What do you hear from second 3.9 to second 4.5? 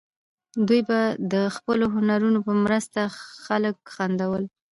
خندول.